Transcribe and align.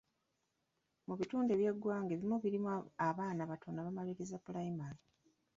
Mu 1.07 1.13
bitundu 1.19 1.49
eby'eggwanga 1.51 2.11
ebimu 2.13 2.69
abaana 3.07 3.43
batono 3.51 3.77
abamaliririza 3.79 4.37
pulayimale. 4.45 5.01